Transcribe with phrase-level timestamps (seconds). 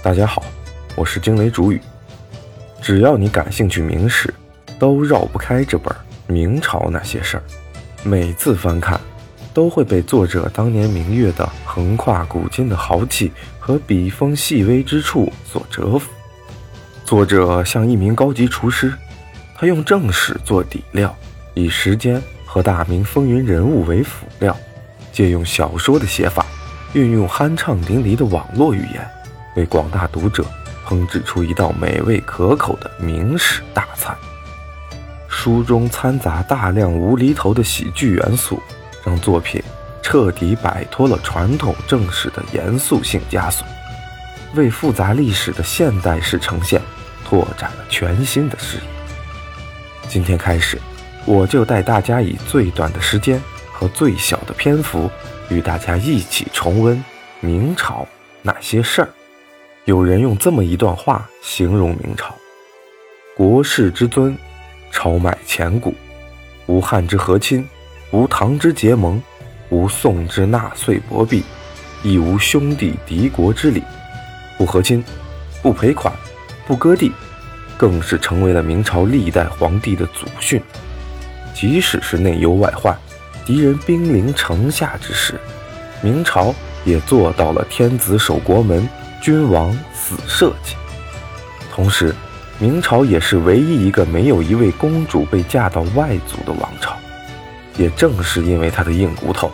[0.00, 0.44] 大家好，
[0.94, 1.80] 我是惊雷主语。
[2.80, 4.32] 只要你感兴趣明史，
[4.78, 5.92] 都绕不开这本
[6.32, 7.42] 《明朝那些事儿》。
[8.08, 8.98] 每次翻看，
[9.52, 16.08] 都会被作者当年明月的横跨古今的豪气和笔锋细微之处所折服。
[17.04, 18.94] 作者像一名高级厨师，
[19.56, 21.12] 他用正史做底料，
[21.54, 24.56] 以时间和大明风云人物为辅料，
[25.12, 26.46] 借用小说的写法，
[26.92, 29.04] 运用酣畅淋漓的网络语言。
[29.56, 30.44] 为广大读者
[30.86, 34.16] 烹制出一道美味可口的明史大餐。
[35.28, 38.60] 书中掺杂大量无厘头的喜剧元素，
[39.04, 39.62] 让作品
[40.02, 43.66] 彻底摆脱了传统正史的严肃性枷锁，
[44.54, 46.80] 为复杂历史的现代式呈现
[47.24, 48.82] 拓展了全新的视野。
[50.08, 50.80] 今天开始，
[51.26, 55.10] 我就带大家以最短的时间和最小的篇幅，
[55.50, 57.04] 与大家一起重温
[57.40, 58.06] 明朝
[58.42, 59.08] 那些事儿。
[59.88, 62.36] 有人用这么一段话形容明朝：
[63.34, 64.36] 国士之尊，
[64.90, 65.94] 朝迈前古，
[66.66, 67.66] 无汉之和亲，
[68.10, 69.18] 无唐之结盟，
[69.70, 71.42] 无宋之纳粹薄币，
[72.02, 73.82] 亦无兄弟敌国之礼。
[74.58, 75.02] 不和亲，
[75.62, 76.12] 不赔款，
[76.66, 77.10] 不割地，
[77.78, 80.62] 更是成为了明朝历代皇帝的祖训。
[81.54, 82.94] 即使是内忧外患，
[83.46, 85.40] 敌人兵临城下之时，
[86.02, 88.86] 明朝也做到了天子守国门。
[89.20, 90.76] 君王死社稷。
[91.72, 92.14] 同时，
[92.58, 96.96] 明朝也是唯一一个没有一位公主被嫁到外族的王朝。
[97.76, 99.52] 也正是因为他的硬骨头，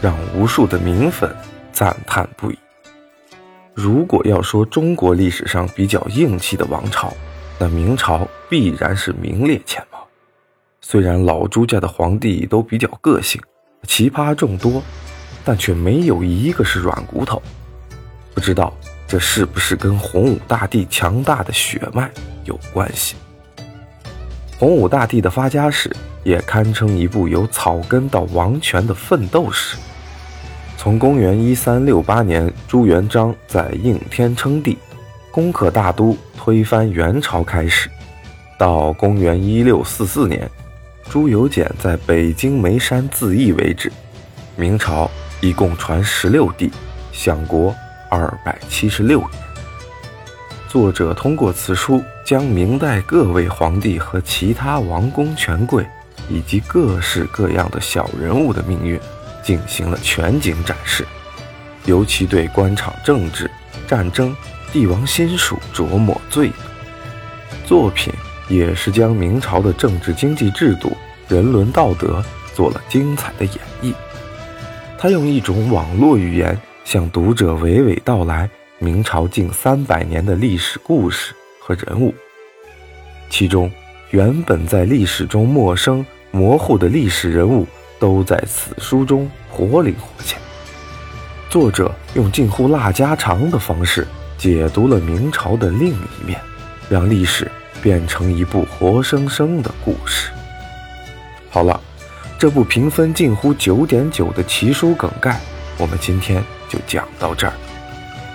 [0.00, 1.30] 让无数的明粉
[1.70, 2.58] 赞叹不已。
[3.74, 7.12] 如果要说中国历史上比较硬气的王朝，
[7.58, 9.98] 那明朝必然是名列前茅。
[10.80, 13.38] 虽然老朱家的皇帝都比较个性，
[13.82, 14.82] 奇葩众多，
[15.44, 17.42] 但却没有一个是软骨头。
[18.32, 18.72] 不知道。
[19.08, 22.10] 这是不是跟洪武大帝强大的血脉
[22.44, 23.16] 有关系？
[24.58, 25.90] 洪武大帝的发家史
[26.24, 29.78] 也堪称一部由草根到王权的奋斗史。
[30.76, 34.76] 从公元一三六八年朱元璋在应天称帝，
[35.32, 37.88] 攻克大都，推翻元朝开始，
[38.58, 40.48] 到公元一六四四年
[41.08, 43.90] 朱由检在北京眉山自缢为止，
[44.54, 45.10] 明朝
[45.40, 46.70] 一共传十六帝，
[47.10, 47.74] 享国。
[48.10, 49.30] 二百七十六年，
[50.68, 55.86] 作者通过此书将明代各位皇帝和其他王公权贵，
[56.28, 58.98] 以及各式各样的小人物的命运
[59.42, 61.06] 进行了全景展示，
[61.84, 63.50] 尤其对官场政治、
[63.86, 64.34] 战争、
[64.72, 66.50] 帝王亲属琢磨最。
[67.66, 68.12] 作品
[68.48, 70.96] 也是将明朝的政治经济制度、
[71.28, 72.24] 人伦道德
[72.54, 73.92] 做了精彩的演绎。
[74.96, 76.58] 他用一种网络语言。
[76.88, 82.14] 向读者娓娓道来明朝近三百年的历史故事和人物，
[83.28, 83.70] 其中
[84.08, 87.66] 原本在历史中陌生模糊的历史人物，
[87.98, 90.38] 都在此书中活灵活现。
[91.50, 96.40] 作者用近乎腊家常的方式解读了明朝的另一面，
[96.88, 97.50] 让历史
[97.82, 100.30] 变成一部活生生的故事。
[101.50, 101.78] 好了，
[102.38, 105.38] 这部评分近乎九点九的奇书梗概，
[105.78, 106.44] 我们今天。
[106.68, 107.54] 就讲到这儿，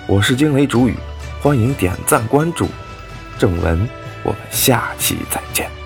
[0.08, 0.96] 我是惊雷主语，
[1.40, 2.66] 欢迎点赞关注，
[3.38, 3.88] 正文，
[4.24, 5.83] 我们下期再见。